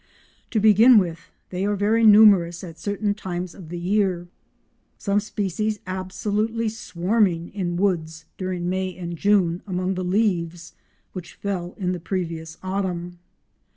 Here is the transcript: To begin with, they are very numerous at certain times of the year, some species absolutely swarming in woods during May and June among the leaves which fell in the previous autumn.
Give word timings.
To 0.49 0.59
begin 0.59 0.97
with, 0.97 1.29
they 1.51 1.63
are 1.63 1.75
very 1.75 2.07
numerous 2.07 2.63
at 2.63 2.79
certain 2.79 3.13
times 3.13 3.53
of 3.53 3.69
the 3.69 3.77
year, 3.77 4.29
some 4.97 5.19
species 5.19 5.79
absolutely 5.85 6.69
swarming 6.69 7.49
in 7.53 7.75
woods 7.75 8.25
during 8.35 8.67
May 8.67 8.95
and 8.97 9.15
June 9.15 9.61
among 9.67 9.93
the 9.93 10.03
leaves 10.03 10.73
which 11.13 11.35
fell 11.35 11.75
in 11.77 11.91
the 11.91 11.99
previous 11.99 12.57
autumn. 12.63 13.19